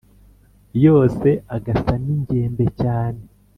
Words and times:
Yose 0.85 1.29
agasa 1.55 1.93
n'ingembe 2.03 2.65
cyane 2.81 3.21